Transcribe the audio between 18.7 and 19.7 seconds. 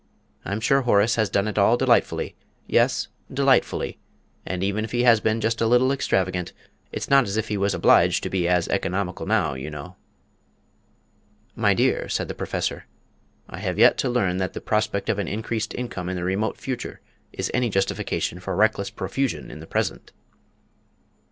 profusion in the